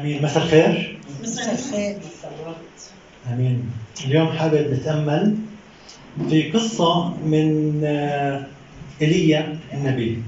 [0.00, 0.98] امين مساء الخير.
[1.22, 1.98] مساء الخير.
[3.32, 3.70] آمين.
[4.04, 5.36] اليوم حابب نتأمل
[6.30, 8.46] في قصة من آه،
[9.02, 10.22] إيليا النبي.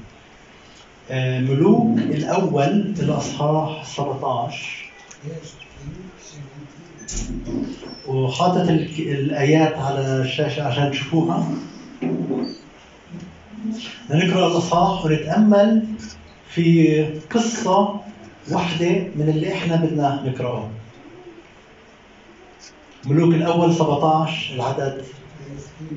[1.11, 4.92] آه، ملوك الأول الاصحاح 17
[8.08, 11.49] وحاطط ال- الآيات على الشاشة عشان تشوفوها.
[14.10, 15.85] نقرا الأصحاح ونتأمل
[16.55, 18.01] في قصة
[18.51, 20.70] واحدة من اللي إحنا بدنا نقرأه.
[23.06, 25.02] ملوك الأول 17 العدد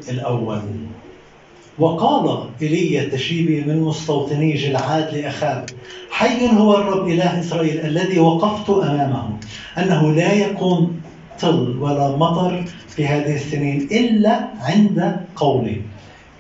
[0.10, 0.62] الأول.
[1.80, 5.66] وقال إيليا التشيبي من مستوطني جلعاد لأخاب
[6.12, 9.30] حي هو الرب إله إسرائيل الذي وقفت أمامه
[9.78, 11.02] أنه لا يكون
[11.42, 15.82] طل ولا مطر في هذه السنين إلا عند قولي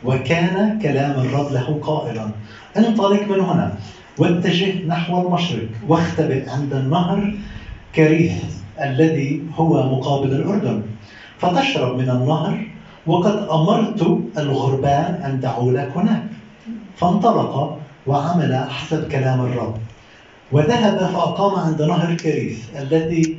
[0.05, 2.31] وكان كلام الرب له قائلا.
[2.77, 3.75] انطلق من هنا.
[4.17, 7.33] واتجه نحو المشرق واختبئ عند النهر
[7.95, 8.43] كريث
[8.81, 10.81] الذي هو مقابل الأردن.
[11.37, 12.67] فتشرب من النهر
[13.07, 16.23] وقد أمرت الغربان أن دعوا لك هناك.
[16.97, 17.77] فانطلق
[18.07, 19.75] وعمل حسب كلام الرب.
[20.51, 23.37] وذهب فأقام عند نهر كريث الذي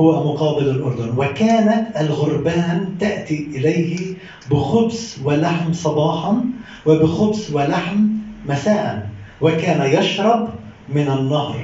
[0.00, 1.18] هو مقابل الأردن.
[1.18, 4.14] وكانت الغربان تأتي إليه
[4.50, 6.40] بخبز ولحم صباحا
[6.86, 8.06] وبخبز ولحم
[8.46, 9.10] مساء.
[9.40, 10.48] وكان يشرب
[10.88, 11.60] من النهر.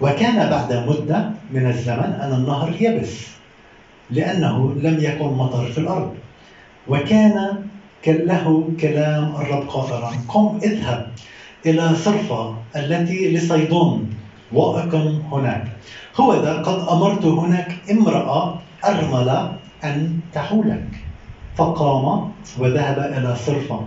[0.00, 3.26] وكان بعد مدة من الزمن أن النهر يبس
[4.10, 6.14] لأنه لم يكن مطر في الأرض.
[6.88, 7.64] وكان
[8.06, 11.12] له كلام الرب قائلا قم اذهب
[11.66, 14.10] إلى صرفة التي لصيدون
[14.52, 15.72] وأقم هناك.
[16.20, 20.88] هو ذا قد أمرت هناك امرأة أرملة أن تحولك.
[21.56, 23.80] فقام وذهب إلى صرفة.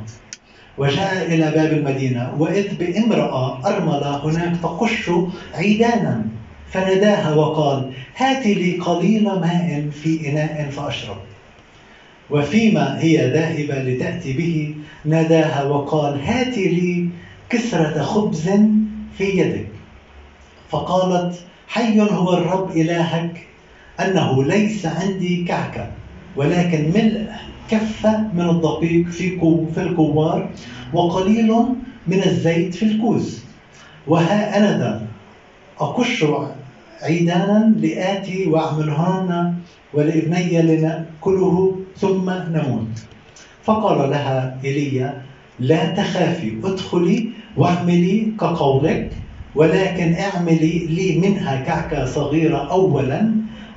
[0.78, 5.12] وجاء إلى باب المدينة وإذ بامرأة أرملة هناك تقش
[5.54, 6.26] عيدانا
[6.72, 11.18] فناداها وقال هات لي قليل ماء في إناء فأشرب.
[12.30, 17.10] وفيما هي ذاهبة لتأتي به ناداها وقال هات لي
[17.50, 18.50] كسرة خبز
[19.18, 19.68] في يدك.
[20.70, 21.36] فقالت
[21.68, 23.48] حي هو الرب إلهك
[24.00, 25.92] أنه ليس عندي كعكة.
[26.36, 27.28] ولكن ملء
[27.72, 29.38] كفة من الدقيق في
[29.76, 30.50] في الكوار
[30.94, 31.52] وقليل
[32.08, 33.44] من الزيت في الكوز.
[34.08, 35.08] وها أنا ذا
[35.80, 36.26] أقش
[37.02, 39.54] عيدانا لآتي وأعملهن
[39.94, 42.88] ولابني لنأكله ثم نموت.
[43.64, 45.22] فقال لها إيليا
[45.60, 49.10] لا تخافي ادخلي واعملي كقولك
[49.56, 53.32] ولكن اعملي لي منها كعكة صغيرة أولا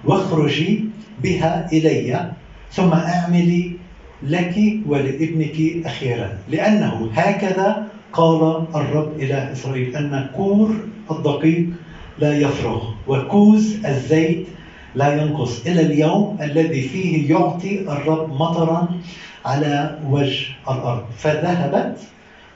[0.05, 0.85] واخرجي
[1.23, 2.31] بها إلي
[2.75, 3.73] ثم اعملي
[4.23, 4.55] لك
[4.87, 6.39] ولابنك أخيرا.
[6.51, 10.75] لأنه هكذا قال الرب إله إسرائيل أن كور
[11.11, 11.67] الدقيق
[12.19, 14.47] لا يفرغ وكوز الزيت
[14.95, 15.67] لا ينقص.
[15.67, 18.89] إلى اليوم الذي فيه يعطي الرب مطرا
[19.45, 21.05] على وجه الأرض.
[21.19, 21.99] فذهبت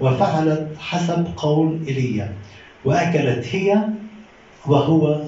[0.00, 2.32] وفعلت حسب قول إيليا
[2.84, 3.78] وأكلت هي
[4.66, 5.20] وهو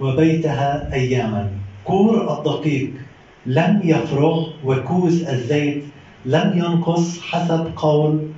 [0.00, 1.50] وبيتها أياما.
[1.84, 2.90] كور الدقيق
[3.46, 5.84] لم يفرغ وكوز الزيت
[6.26, 8.28] لم ينقص حسب قول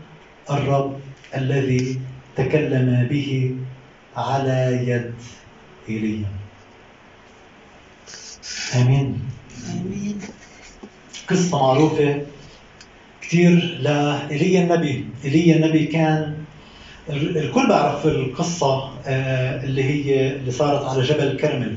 [0.50, 0.96] الرب
[1.36, 2.00] الذي
[2.36, 3.54] تكلم به
[4.16, 5.14] على يد
[5.88, 6.28] ايليا
[8.74, 9.20] آمين.
[9.72, 10.18] آمين.
[11.30, 12.22] قصة معروفة.
[13.20, 16.34] كثير لايليا النبي ايليا النبي كان.
[17.10, 21.74] الكل بيعرف القصة آه، اللي هي اللي صارت على جبل الكرمل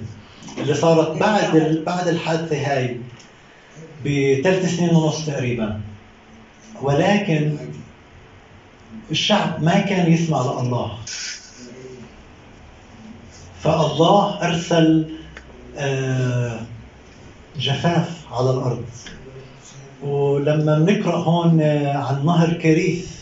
[0.58, 2.98] اللي صارت بعد بعد الحادثة هاي
[4.06, 5.82] بثلاث سنين ونص تقريبا.
[6.82, 7.58] ولكن
[9.12, 10.98] الشعب ما كان يسمع لله.
[13.64, 15.10] فالله أرسل
[15.78, 16.60] آه،
[17.60, 18.86] جفاف على الأرض.
[20.04, 23.18] ولما بنقرأ هون آه، عن نهر كريث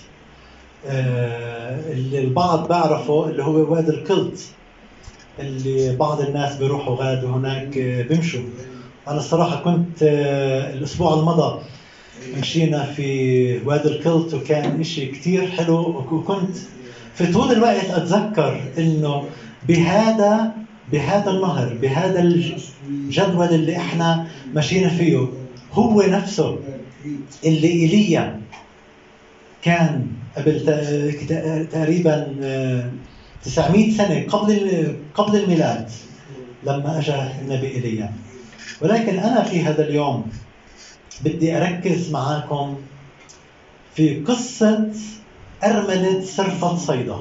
[0.88, 4.34] آه، اللي البعض بعرفه اللي هو وادي القلط.
[5.40, 8.42] اللي بعض الناس بيروحوا غاد هناك آه، بيمشوا.
[9.08, 11.62] أنا الصراحة كنت آه، الأسبوع المضى
[12.40, 15.80] مشينا في وادي القلط وكان إشي كتير حلو.
[16.12, 16.58] وكنت
[17.16, 19.24] في طول الوقت أتذكر إنه
[19.68, 20.52] بهذا
[20.92, 25.28] بهذا النهر بهذا الجدول اللي إحنا ماشيين فيه
[25.74, 26.60] هو نفسه
[27.46, 28.42] اللي إيليا
[29.62, 30.60] كان قبل
[31.72, 32.90] تقريبا آه،
[33.46, 35.90] 900 سنة قبل قبل الميلاد
[36.64, 38.14] لما اجى النبي ايليا
[38.82, 40.26] ولكن أنا في هذا اليوم
[41.22, 42.76] بدي أركز معاكم
[43.96, 44.90] في قصة
[45.64, 47.16] أرملة سرفة صيدا.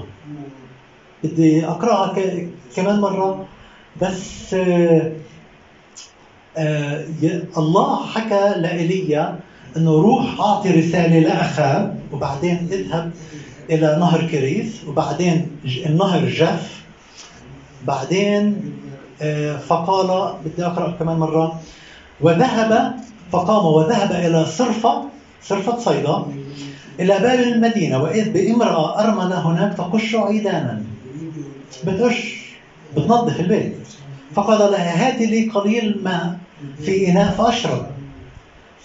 [1.24, 3.46] بدي أقرأها ك- كمان مرة
[4.02, 5.12] بس آه،
[6.56, 7.04] آه،
[7.58, 9.38] الله حكى لإيليا
[9.76, 13.12] إنه روح أعطي رسالة لاخاب وبعدين اذهب
[13.70, 15.50] إلى نهر كريس وبعدين
[15.86, 16.82] النهر جف
[17.86, 18.72] بعدين
[19.22, 21.60] آه، فقال بدي أقرأ كمان مرة
[22.20, 22.94] وذهب
[23.32, 25.02] فقام وذهب إلى صرفة
[25.42, 26.24] صرفة صيدا
[27.00, 30.82] إلى باب المدينة وإذ بامرأة أرملة هناك تقش عيدانا.
[31.84, 32.44] بتقش
[32.96, 33.76] بتنظف البيت.
[34.34, 36.38] فقال لها هات لي قليل ماء
[36.84, 37.86] في إناء فأشرب.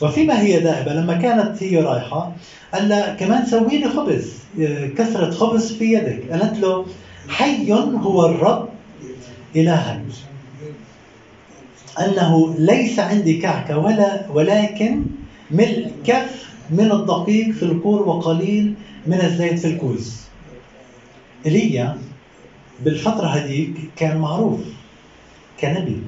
[0.01, 2.31] وفيما هي ذاهبه لما كانت هي رايحة
[2.73, 4.33] قال لها كمان سوي لي خبز
[4.97, 6.85] كسره خبز في يدك قالت له
[7.29, 8.69] حي هو الرب
[9.55, 10.01] إلهك.
[11.99, 15.03] انه ليس عندي كعكه ولا ولكن
[15.51, 18.73] ملء كف من الدقيق في الكور وقليل
[19.07, 20.19] من الزيت في الكوز.
[21.45, 21.97] ايليا
[22.79, 24.59] بالفترة هذيك كان معروف
[25.59, 26.01] كنبي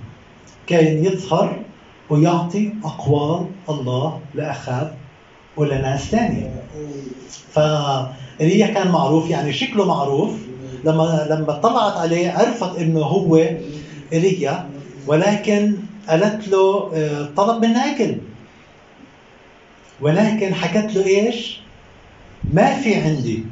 [0.68, 1.60] كان يظهر
[2.12, 4.96] ويعطي أقوال الله لاخاب
[5.58, 6.64] ولناس ثانية.
[7.52, 10.32] فايليا كان معروف يعني شكله معروف.
[10.86, 13.50] لما لما طلعت عليه عرفت إنه هو
[14.14, 14.70] ايليا
[15.08, 15.74] ولكن
[16.10, 18.16] قالت له آه، طلب منا أكل.
[20.02, 21.60] ولكن حكت له إيش؟
[22.54, 23.44] ما في عندي.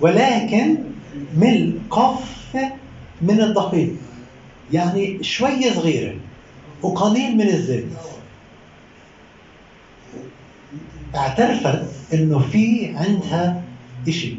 [0.00, 0.76] ولكن
[1.36, 2.56] ملء قف
[3.22, 3.94] من الدقيق
[4.72, 6.14] يعني شوية صغيرة.
[6.82, 7.86] وقليل من الزيت
[11.14, 11.82] اعترفت
[12.14, 13.62] إنه في عندها
[14.08, 14.34] إشي.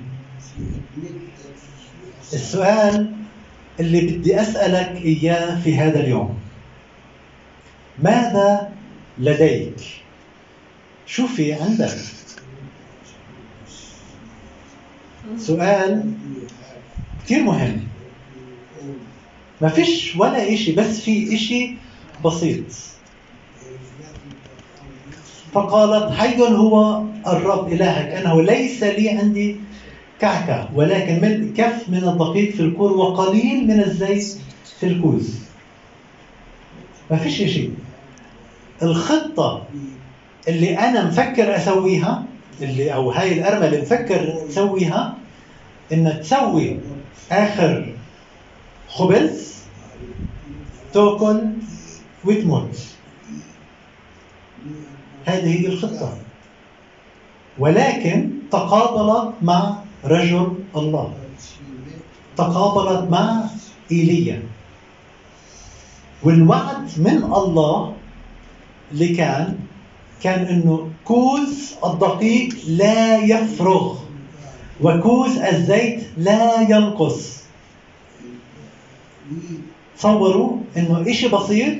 [2.33, 3.11] السؤال
[3.79, 6.39] اللي بدي أسألك إياه في هذا اليوم.
[7.99, 8.71] ماذا
[9.19, 9.75] لديك؟
[11.05, 11.97] شو في عندك؟
[15.37, 16.13] سؤال
[17.25, 17.87] كثير مهم.
[19.61, 21.73] ما فيش ولا إشي بس في إشي
[22.25, 22.63] بسيط.
[25.53, 28.07] فقالت حي هو الرب إلهك.
[28.07, 29.55] أنه ليس لي عندي
[30.19, 34.37] كعكة ولكن من كف من الدقيق في الكور وقليل من الزيت
[34.79, 35.39] في الكوز.
[37.11, 37.69] ما فيش إشي.
[38.83, 39.63] الخطة
[40.47, 42.23] اللي أنا مفكر أسويها
[42.61, 45.17] اللي أو هاي الأرملة اللي مفكر تسويها
[45.93, 46.79] إنها تسوي
[47.31, 47.93] آخر
[48.89, 49.53] خبز
[50.93, 51.41] تاكل
[52.25, 52.77] وتموت
[55.25, 56.17] هذه هي الخطة.
[57.59, 61.13] ولكن تقابلت مع رجل الله.
[62.37, 63.43] تقابلت مع
[63.91, 64.43] إيليا.
[66.23, 67.93] والوعد من الله
[68.91, 69.59] اللي كان
[70.23, 73.97] كان إنه كوز الدقيق لا يفرغ
[74.81, 77.37] وكوز الزيت لا ينقص.
[79.97, 81.75] تصوروا إنه إشي بسيط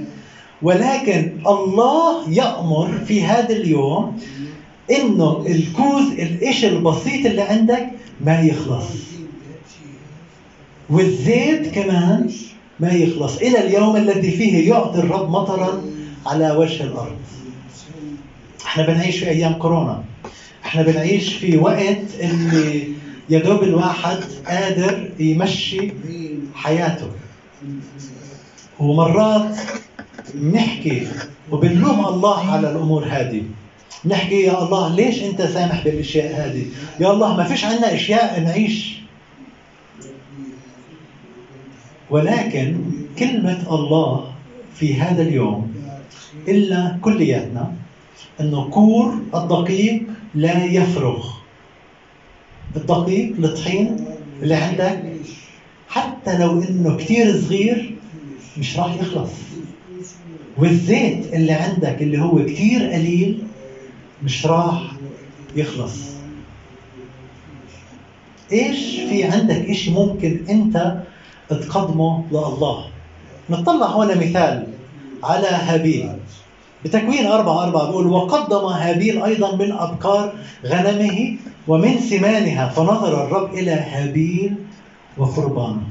[0.62, 4.19] ولكن الله يأمر في هذا اليوم
[4.92, 7.89] إنه الكوز الاشي البسيط اللي عندك
[8.21, 8.88] ما يخلص.
[10.89, 12.30] والزيت كمان
[12.80, 13.38] ما يخلص.
[13.38, 15.81] إلى اليوم الذي فيه يعطي الرب مطرا
[16.25, 17.18] على وجه الأرض.
[18.65, 20.04] إحنا بنعيش في أيام كورونا.
[20.65, 22.88] إحنا بنعيش في وقت اللي
[23.30, 24.18] يا دوب الواحد
[24.48, 25.92] قادر يمشي
[26.56, 27.07] حياته.
[28.80, 29.56] ومرات
[30.34, 31.07] بنحكي
[31.52, 33.44] وبنلوم الله على الأمور هذه.
[34.06, 36.66] نحكي يا الله ليش أنت سامح بالأشياء هذه؟
[37.00, 38.98] يا الله ما فيش عنا أشياء نعيش.
[42.10, 42.78] ولكن
[43.19, 44.31] كلمة الله
[44.76, 45.74] في هذا اليوم
[46.48, 47.74] إلا كلياتنا
[48.40, 50.02] أنه كور الدقيق
[50.36, 51.28] لا يفرغ.
[52.76, 54.06] الدقيق الطحين
[54.42, 55.04] اللي عندك
[55.90, 57.96] حتى لو إنه كتير صغير
[58.57, 59.31] مش راح يخلص.
[60.57, 63.44] والزيت اللي عندك اللي هو كتير قليل
[64.23, 64.81] مش راح
[65.56, 65.95] يخلص.
[68.52, 70.97] إيش في عندك اشي ممكن أنت
[71.49, 72.85] تقدمه لله؟
[73.49, 74.68] نطلع هون مثال
[75.23, 76.09] على هابيل.
[76.85, 80.33] بتكوين أربعة أربعة بيقول وقدم هابيل أيضا من أبكار
[80.66, 81.35] غنمه
[81.68, 84.56] ومن سمانها فنظر الرب إلى هابيل
[85.18, 85.81] وقربانه.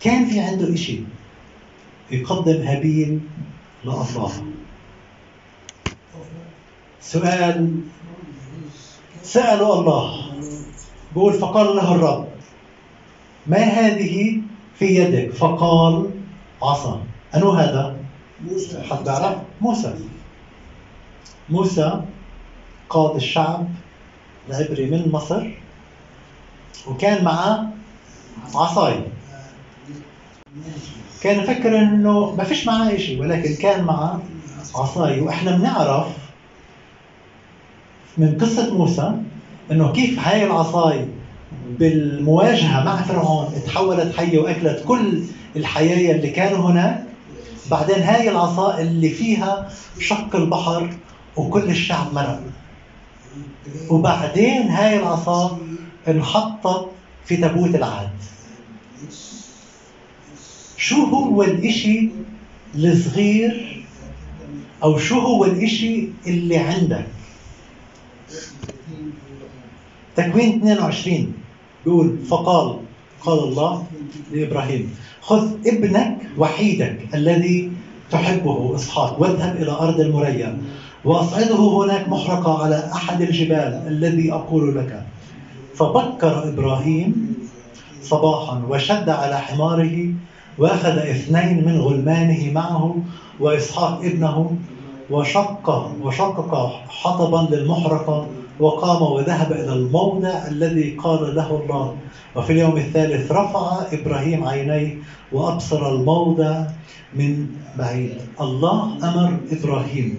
[0.00, 1.00] كان في عنده إشي
[2.10, 3.20] يقدم هابيل
[3.84, 4.32] لله
[7.00, 7.80] سؤال.
[9.22, 10.32] سألوا الله.
[11.14, 12.28] بيقول فقال له الرب
[13.46, 14.40] ما هذه
[14.78, 16.10] في يدك؟ فقال
[16.62, 17.02] عصا.
[17.34, 17.96] أنو هذا؟
[18.44, 18.82] موسى.
[18.82, 19.94] حد بيعرف موسى.
[21.50, 22.02] موسى
[22.88, 23.68] قاد الشعب
[24.48, 25.50] العبري من مصر
[26.86, 27.66] وكان معاه
[28.54, 29.00] عصاي.
[31.24, 34.20] كان يفكر إنه ما فيش معاه شيء ولكن كان معاه
[34.74, 35.20] عصاي.
[35.20, 36.06] وإحنا بنعرف
[38.18, 39.12] من قصة موسى
[39.70, 41.06] إنه كيف هاي العصاي
[41.78, 45.22] بالمواجهة مع فرعون تحولت حية وأكلت كل
[45.56, 47.04] الحيايا اللي كانوا هناك.
[47.70, 50.90] بعدين هاي العصا اللي فيها شق البحر
[51.36, 52.40] وكل الشعب مرق
[53.90, 55.58] وبعدين هاي العصا
[56.08, 56.86] انحطت
[57.24, 58.10] في تابوت العهد.
[60.84, 62.08] شو هو الإشي
[62.76, 63.84] الصغير
[64.82, 67.06] أو شو هو الإشي اللي عندك؟
[70.16, 71.32] تكوين 22
[71.84, 72.76] بيقول فقال
[73.20, 73.86] قال الله
[74.32, 77.72] لإبراهيم خذ ابنك وحيدك الذي
[78.10, 80.58] تحبه إسحاق واذهب إلى أرض المريا
[81.04, 85.06] وأصعده هناك محرقة على أحد الجبال الذي أقول لك.
[85.74, 87.34] فبكر إبراهيم
[88.02, 90.14] صباحا وشد على حماره
[90.58, 92.96] وأخذ اثنين من غلمانه معه
[93.40, 94.56] وإسحاق ابنه
[95.10, 98.26] وشق وشقق حطبا للمحرقة
[98.60, 101.96] وقام وذهب إلى الموضع الذي قال له الله.
[102.36, 104.98] وفي اليوم الثالث رفع إبراهيم عينيه
[105.32, 106.66] وأبصر الموضع
[107.14, 107.46] من
[107.78, 108.18] بعيد.
[108.40, 110.18] الله أمر إبراهيم.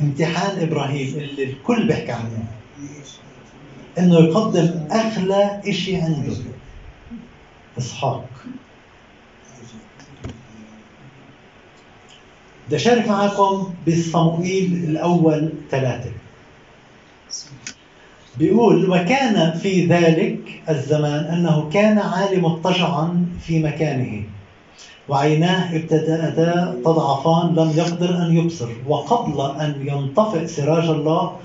[0.00, 2.44] امتحان إبراهيم اللي الكل بيحكي عنه.
[3.98, 6.36] إنه يقدم أغلى شيء عنده.
[7.78, 8.24] إسحاق.
[12.66, 16.10] بدي أشارك معكم بصموئيل الأول ثلاثة.
[18.38, 20.38] بيقول وكان في ذلك
[20.68, 24.22] الزمان أنه كان عالي مضطجعا في مكانه
[25.08, 31.36] وعيناه ابتدأتا تضعفان لم يقدر أن يبصر وقبل أن ينطفئ سراج الله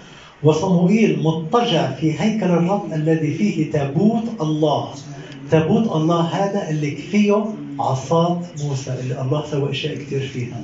[0.43, 4.93] وصموئيل مضطجع في هيكل الرب الذي فيه تابوت الله.
[5.51, 7.45] تابوت الله هذا اللي فيه
[7.79, 10.61] عصاة موسى اللي الله سوى أشياء كثير فيها.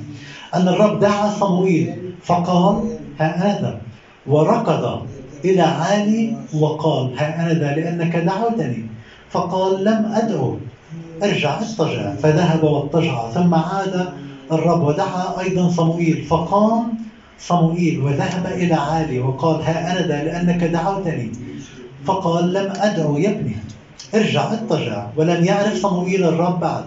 [0.54, 3.80] أن الرب دعا صموئيل فقال ها هذا
[4.26, 5.06] وركض
[5.44, 8.86] إلى عالي وقال ها أنا ذا لأنك دعوتني.
[9.30, 10.56] فقال لم أدعو
[11.22, 12.14] ارجع اضطجع.
[12.14, 14.08] فذهب واضطجع ثم عاد
[14.52, 16.94] الرب ودعا أيضا صموئيل فقام
[17.38, 21.32] صموئيل وذهب إلى عالي وقال ها أنا ذا لأنك دعوتني.
[22.06, 23.56] فقال لم أدعو يا ابني.
[24.14, 25.06] ارجع اضطجع.
[25.16, 26.84] ولم يعرف صموئيل الرب بعد.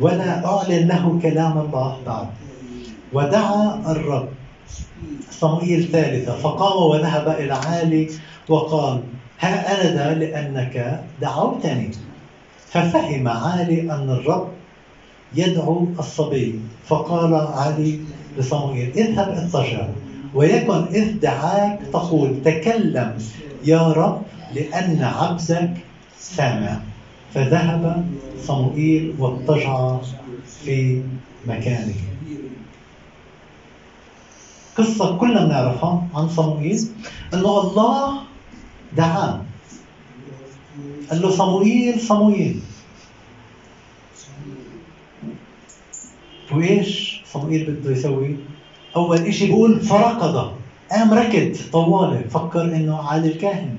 [0.00, 2.26] ولا أعلن له كلام الله بعد.
[3.12, 4.28] ودعا الرب.
[5.30, 6.36] صموئيل ثالثة.
[6.36, 8.08] فقام وذهب إلى عالي
[8.48, 9.00] وقال
[9.40, 11.90] ها أنا ذا لأنك دعوتني؟
[12.70, 14.48] ففهم عالي أن الرب
[15.34, 16.60] يدعو الصبي.
[16.86, 18.00] فقال علي
[18.38, 19.86] لصموئيل اذهب اضطجع.
[20.34, 23.18] ويكن إذ دعاك تقول تكلم
[23.64, 24.22] يا رب
[24.54, 25.70] لأن عبدك
[26.18, 26.80] سامع.
[27.34, 28.06] فذهب
[28.42, 29.96] صموئيل واضطجع
[30.64, 31.02] في
[31.46, 31.94] مكانه.
[34.76, 36.88] قصة كلنا بنعرفها عن صموئيل
[37.34, 38.20] إنه الله
[38.96, 39.42] دعاه.
[41.10, 42.60] قال له صموئيل صموئيل.
[46.52, 48.36] وإيش صموئيل بده يسوي؟
[48.96, 50.52] أول إشي بيقول فركض
[50.90, 53.76] قام ركض طوالة فكر إنه علي الكاهن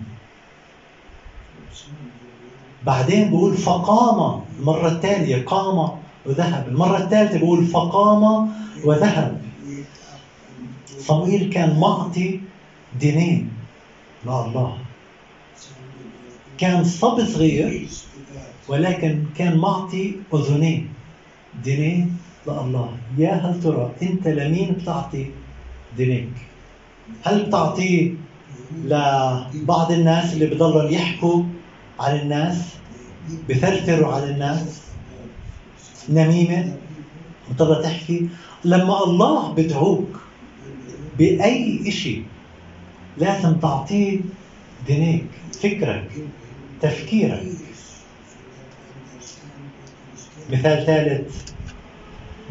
[2.86, 4.42] بعدين بقول فقام.
[4.60, 5.90] المرة الثانية قام
[6.26, 6.68] وذهب.
[6.68, 8.50] المرة الثالثة بقول فقام
[8.86, 9.42] وذهب.
[11.00, 12.40] صموئيل كان معطي
[13.00, 13.50] دينين.
[14.26, 14.78] لله
[16.58, 17.88] كان صبي صغير
[18.68, 20.90] ولكن كان معطي أذنين.
[21.64, 25.26] دينين؟ لله يا هل ترى أنت لمين بتعطي
[25.98, 26.30] دينيك
[27.24, 28.14] هل بتعطيه
[28.86, 31.44] لبعض الناس اللي بضلوا يحكوا؟
[32.00, 32.58] عن الناس
[33.50, 34.82] بثرثروا على الناس.
[36.10, 36.76] نميمة
[37.52, 38.30] بتضل تحكي.
[38.66, 40.20] لما الله بدعوك
[41.18, 42.24] بأي شيء
[43.18, 44.20] لازم تعطيه
[44.88, 45.28] دينيك
[45.64, 46.12] فكرك
[46.82, 47.48] تفكيرك.
[50.50, 51.52] مثال ثالث.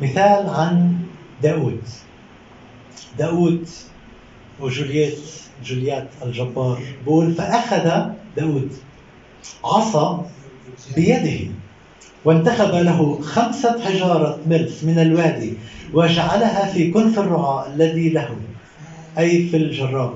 [0.03, 0.99] مثال عن
[1.43, 1.83] داود.
[3.19, 3.69] داود
[4.61, 5.19] وجولييت
[5.65, 6.83] جوليات الجبار.
[7.07, 8.73] بقول فأخذ داود
[9.65, 10.27] عصا
[10.97, 11.51] بيده.
[12.25, 15.53] وانتخب له خمسة حجارة ملس من الوادي
[15.95, 18.37] وجعلها في كنف الرعاة الذي له
[19.19, 20.13] أي في الجراب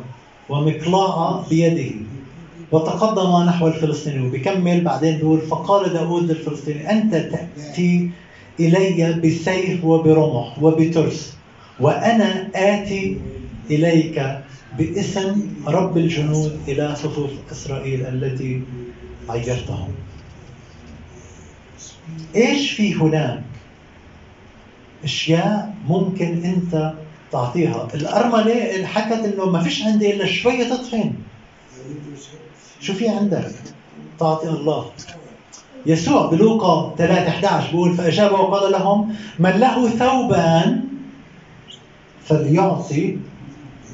[0.49, 1.95] ومقلاعة بيده.
[2.73, 8.11] وتقدم نحو الفلسطيني وبكمل بعدين بيقول فقال داود للفلسطيني أنت تأتي
[8.61, 11.37] إلي بسيف وبرمح وبترس
[11.81, 13.17] وأنا آتي
[13.71, 14.39] إليك
[14.79, 18.63] باسم رب الجنود إلى صفوف إسرائيل التي
[19.29, 19.93] عيرتهم
[22.37, 23.43] إيش في هناك؟
[25.05, 26.93] أشياء ممكن أنت
[27.33, 27.89] تعطيها.
[27.95, 31.17] الأرملة حكت إنه ما فيش عندي إلا شوية طحين.
[32.81, 33.53] شو في عندك؟
[34.19, 34.91] تعطي الله.
[35.87, 40.85] يسوع بلوقا 3 11 بيقول فاجاب وقال لهم من له ثوبان
[42.25, 43.19] فليعطي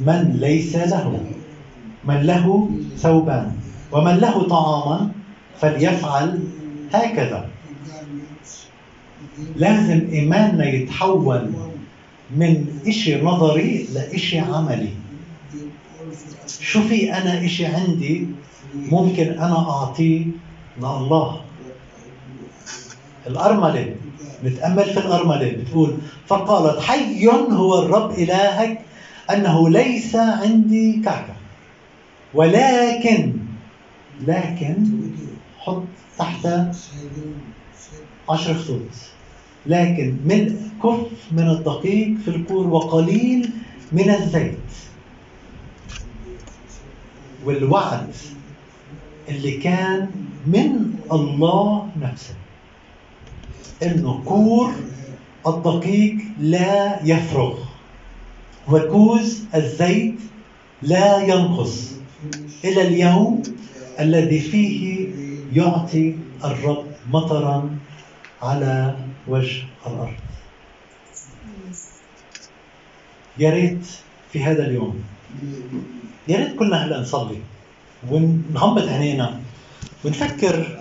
[0.01, 1.21] من ليس له.
[2.05, 3.53] من له ثوبان
[3.93, 5.11] ومن له طعاما
[5.61, 6.41] فليفعل
[6.93, 7.49] هكذا.
[9.57, 11.53] لازم إيماننا يتحول
[12.37, 14.89] من إشي نظري لإشي عملي.
[16.61, 18.27] شو في أنا إشي عندي
[18.75, 20.25] ممكن أنا أعطيه
[20.79, 21.41] لله
[23.27, 23.95] الأرملة
[24.45, 25.97] نتأمل في الأرملة بتقول
[26.27, 28.81] فقالت حي هو الرب إلهك
[29.31, 31.35] أنه ليس عندي كعكة
[32.35, 33.33] ولكن
[34.27, 34.77] لكن
[35.65, 35.83] حط
[36.19, 36.49] تحت
[38.31, 38.81] عشر خطوط
[39.67, 43.51] لكن من كف من الدقيق في الكور وقليل
[43.93, 44.59] من الزيت.
[47.45, 48.09] والوعد
[49.29, 50.11] اللي كان
[50.47, 52.35] من الله نفسه.
[53.83, 54.73] إنه كور
[55.47, 57.59] الدقيق لا يفرغ.
[58.69, 60.15] وكوز الزيت
[60.83, 61.93] لا ينقص.
[62.65, 63.43] إلى اليوم
[64.01, 65.04] الذي فيه
[65.55, 67.77] يعطي الرب مطرا
[68.43, 68.97] على
[69.29, 70.13] وجه الأرض.
[73.39, 73.87] يا ريت
[74.33, 75.03] في هذا اليوم
[76.29, 77.39] يا ريت كلنا هلأ نصلي
[78.11, 79.41] ونغمض عينينا
[80.05, 80.79] ونفكر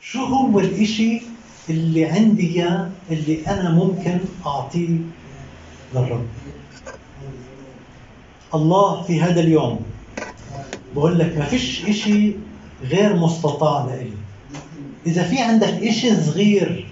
[0.00, 1.22] شو هو الإشي
[1.70, 4.88] اللي عندي إياه اللي أنا ممكن أعطيه
[5.94, 6.26] للرب.
[8.54, 9.80] الله في هذا اليوم
[10.94, 12.32] بقول لك ما فيش إشي
[12.82, 14.12] غير مستطاع لإلي.
[15.06, 16.86] إذا في عندك إشي صغير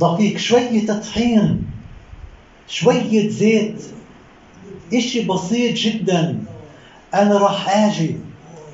[0.00, 1.64] دقيق شوية طحين
[2.68, 3.82] شوية زيت
[4.94, 6.44] إشي بسيط جدا
[7.14, 8.16] أنا راح آجي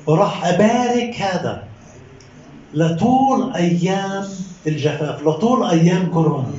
[0.07, 1.67] وراح أبارك هذا
[2.73, 4.25] لطول أيام
[4.67, 6.53] الجفاف لطول أيام كورونا.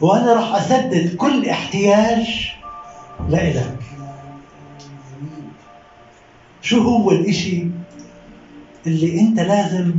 [0.00, 2.26] وأنا راح أسدد كل احتياج
[3.28, 3.83] لإلك.
[6.64, 7.66] شو هو الإشي
[8.86, 9.92] اللي أنت لازم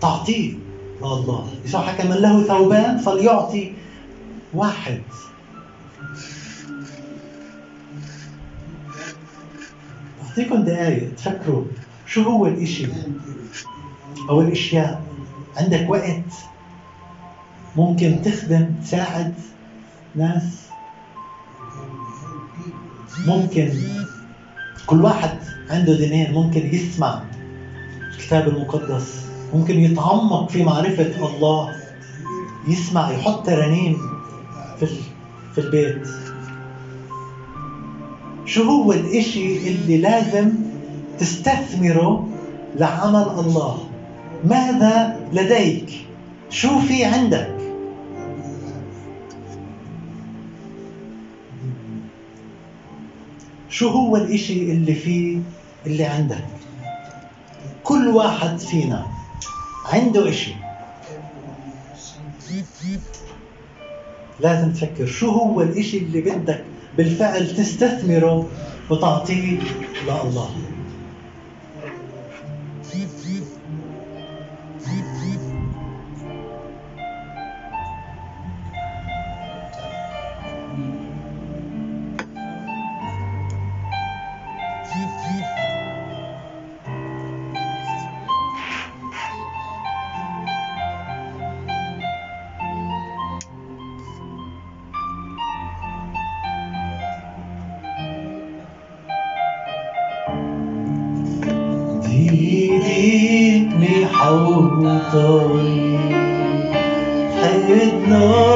[0.00, 0.54] تعطيه؟
[1.02, 3.72] لله يسوع حكى من له ثوبان فليعطي
[4.54, 5.02] واحد.
[10.28, 11.64] أعطيكم دقايق تفكروا.
[12.06, 12.86] شو هو الإشي؟
[14.30, 15.02] أو الأشياء؟
[15.56, 16.32] عندك وقت؟
[17.76, 19.34] ممكن تخدم تساعد
[20.14, 20.68] ناس؟
[23.26, 23.72] ممكن
[24.88, 25.30] كل واحد
[25.70, 27.22] عنده دينين ممكن يسمع
[28.14, 31.74] الكتاب المقدس ممكن يتعمق في معرفة الله
[32.68, 33.98] يسمع يحط ترانيم
[34.80, 34.86] في
[35.54, 36.08] في البيت.
[38.46, 40.52] شو هو الإشي اللي لازم
[41.18, 42.28] تستثمره
[42.76, 43.78] لعمل الله؟
[44.44, 45.90] ماذا لديك؟
[46.50, 47.57] شو في عندك؟
[53.78, 55.38] شو هو الإشي اللي فيه
[55.86, 56.44] اللي عندك؟
[57.84, 59.06] كل واحد فينا
[59.92, 60.52] عنده إشي.
[64.40, 66.64] لازم تفكر شو هو الإشي اللي بدك
[66.96, 68.48] بالفعل تستثمره
[68.90, 69.58] وتعطيه
[70.06, 70.50] لله.
[102.38, 105.98] ديني حوطني
[107.40, 108.47] حيدناك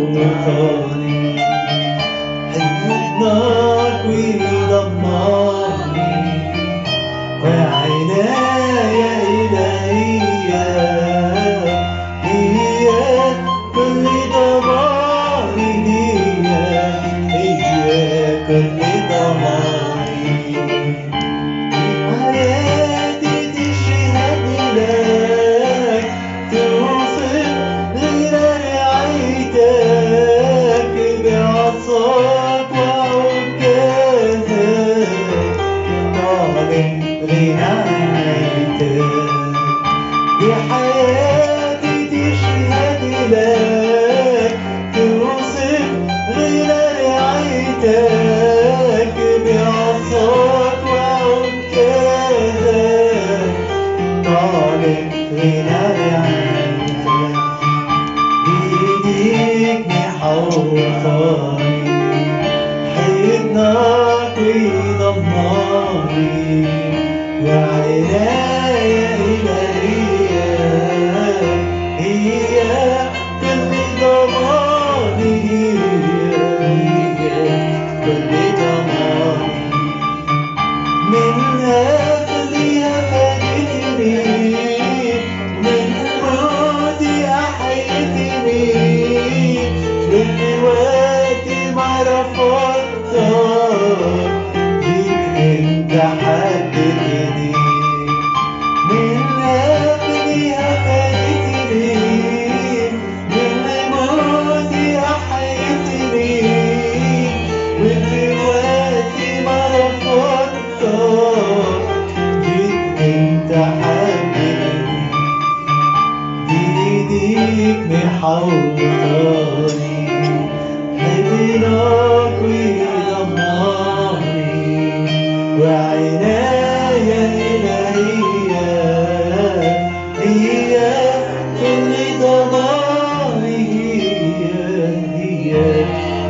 [0.00, 1.01] beautiful
[92.04, 92.51] párrafo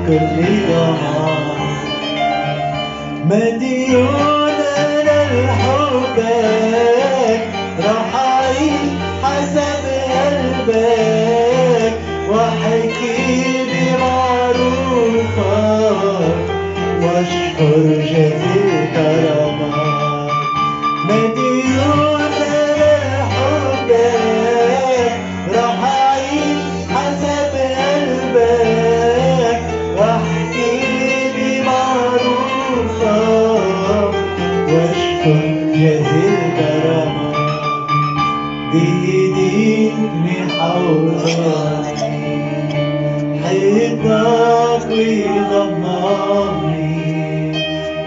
[0.08, 1.62] ضماني
[3.24, 6.22] مديون أنا لحبك
[7.86, 8.82] راح اعيش
[9.22, 11.94] حسب قلبك
[12.30, 13.16] واحكي
[13.72, 15.12] بمعروفك
[17.02, 18.31] واشكر جزيل
[45.50, 47.02] وضماني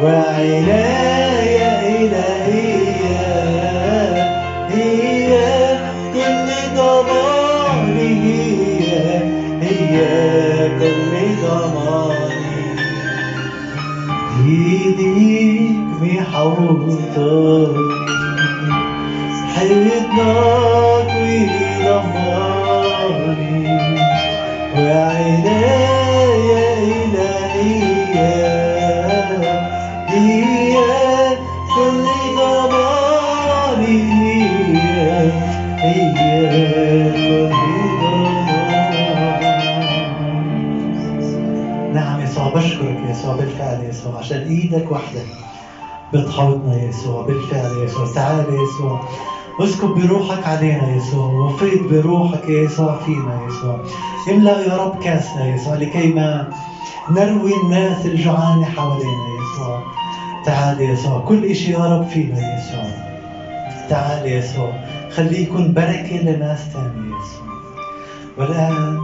[0.02, 3.24] وعناية إلهية
[4.70, 5.30] هي
[6.14, 8.16] كل ضماني
[8.80, 8.94] هي
[9.62, 9.96] هي
[10.80, 12.56] كل ضماني.
[14.46, 17.86] إيديك محوطاني
[19.54, 20.16] حضنك
[42.76, 45.26] يسوع بشكرك يسوع بالفعل يسوع عشان إيدك وحدك
[46.14, 48.06] بتحوطنا يسوع بالفعل يسوع.
[48.16, 49.04] تعال يسوع
[49.60, 53.80] اسكب بروحك علينا يسوع وفيض بروحك يا يسوع فينا يسوع.
[54.32, 56.50] املأ يا رب كاسنا يسوع لكي ما
[57.10, 59.82] نروي الناس الجوعان حوالينا يسوع.
[60.46, 62.86] تعال يسوع كل إشي يا رب فينا يسوع.
[63.90, 64.74] تعال يسوع
[65.16, 67.46] خليه يكون بركة لناس تانية يسوع.
[68.38, 69.00] والآن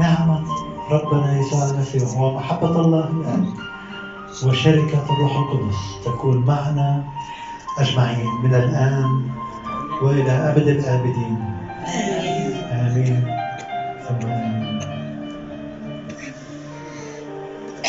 [0.00, 3.52] نعمة ربنا يسوع المسيح ومحبة الله الآن.
[4.46, 7.04] وشركة الروح القدس تكون معنا
[7.78, 9.22] أجمعين من الآن
[10.02, 11.36] وإلى أبد الآبدين.
[12.72, 13.28] آمين.
[14.10, 14.45] آمين